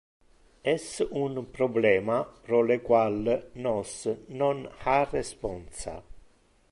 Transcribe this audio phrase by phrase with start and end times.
[0.71, 0.85] Es
[1.25, 2.15] un problema
[2.47, 3.21] pro le qual
[3.67, 3.91] nos
[4.41, 5.95] non ha responsa.